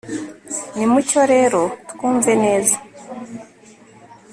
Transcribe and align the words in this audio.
nimucyo 0.77 1.21
rero 1.33 1.61
twumve 1.91 2.31
neza 2.43 2.77